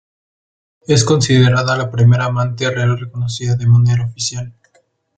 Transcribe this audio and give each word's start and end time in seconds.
Es 0.87 1.03
considerada 1.03 1.77
la 1.77 1.91
primera 1.91 2.25
amante 2.25 2.67
real 2.71 2.97
reconocida 2.99 3.53
de 3.55 3.67
manera 3.67 4.07
oficial. 4.07 4.51